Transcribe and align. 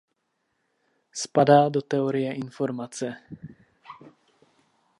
Spadá 1.21 1.61
do 1.69 1.81
teorie 1.81 2.31
informace. 2.47 3.09